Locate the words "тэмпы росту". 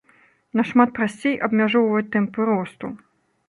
2.19-2.95